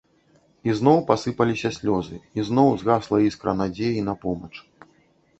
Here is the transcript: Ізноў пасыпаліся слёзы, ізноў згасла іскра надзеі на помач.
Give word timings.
Ізноў 0.71 1.01
пасыпаліся 1.09 1.69
слёзы, 1.75 2.17
ізноў 2.43 2.69
згасла 2.83 3.19
іскра 3.27 3.53
надзеі 3.59 3.99
на 4.07 4.13
помач. 4.25 4.51